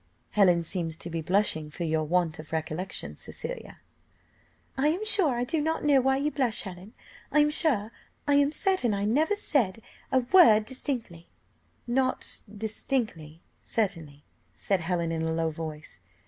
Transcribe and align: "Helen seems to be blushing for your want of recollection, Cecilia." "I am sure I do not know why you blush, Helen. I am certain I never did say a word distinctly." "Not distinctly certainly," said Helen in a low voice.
"Helen 0.31 0.63
seems 0.63 0.97
to 0.97 1.11
be 1.11 1.21
blushing 1.21 1.69
for 1.69 1.83
your 1.83 2.03
want 2.03 2.39
of 2.39 2.51
recollection, 2.51 3.15
Cecilia." 3.15 3.81
"I 4.75 4.87
am 4.87 5.05
sure 5.05 5.35
I 5.35 5.43
do 5.43 5.61
not 5.61 5.83
know 5.83 6.01
why 6.01 6.17
you 6.17 6.31
blush, 6.31 6.63
Helen. 6.63 6.93
I 7.31 7.37
am 7.41 7.51
certain 7.51 8.95
I 8.95 9.05
never 9.05 9.35
did 9.35 9.37
say 9.37 9.73
a 10.11 10.21
word 10.21 10.65
distinctly." 10.65 11.29
"Not 11.85 12.41
distinctly 12.57 13.43
certainly," 13.61 14.23
said 14.55 14.79
Helen 14.79 15.11
in 15.11 15.21
a 15.21 15.31
low 15.31 15.51
voice. 15.51 15.99